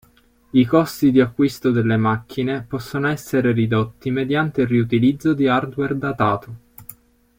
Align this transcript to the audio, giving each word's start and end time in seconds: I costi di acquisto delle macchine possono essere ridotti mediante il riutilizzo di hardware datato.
I 0.49 0.65
costi 0.65 1.11
di 1.11 1.19
acquisto 1.21 1.69
delle 1.69 1.95
macchine 1.95 2.63
possono 2.63 3.07
essere 3.07 3.51
ridotti 3.51 4.09
mediante 4.09 4.61
il 4.61 4.67
riutilizzo 4.67 5.35
di 5.35 5.45
hardware 5.47 5.95
datato. 5.95 6.55